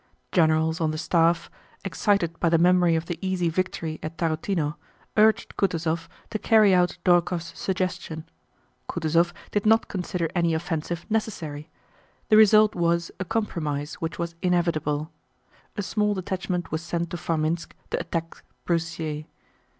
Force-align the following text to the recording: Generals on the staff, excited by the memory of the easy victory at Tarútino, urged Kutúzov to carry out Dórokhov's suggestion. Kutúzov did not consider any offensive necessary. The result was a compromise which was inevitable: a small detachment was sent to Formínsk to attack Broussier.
Generals 0.31 0.81
on 0.81 0.89
the 0.89 0.97
staff, 0.97 1.47
excited 1.85 2.39
by 2.39 2.49
the 2.49 2.57
memory 2.57 2.95
of 2.95 3.05
the 3.05 3.19
easy 3.21 3.49
victory 3.49 3.99
at 4.01 4.17
Tarútino, 4.17 4.77
urged 5.15 5.55
Kutúzov 5.57 6.07
to 6.31 6.39
carry 6.39 6.73
out 6.73 6.97
Dórokhov's 7.05 7.55
suggestion. 7.55 8.27
Kutúzov 8.89 9.31
did 9.51 9.63
not 9.63 9.89
consider 9.89 10.27
any 10.33 10.55
offensive 10.55 11.05
necessary. 11.07 11.69
The 12.29 12.37
result 12.37 12.73
was 12.73 13.11
a 13.19 13.25
compromise 13.25 13.93
which 14.01 14.17
was 14.17 14.33
inevitable: 14.41 15.11
a 15.77 15.83
small 15.83 16.15
detachment 16.15 16.71
was 16.71 16.81
sent 16.81 17.11
to 17.11 17.17
Formínsk 17.17 17.73
to 17.91 17.99
attack 17.99 18.43
Broussier. 18.65 19.25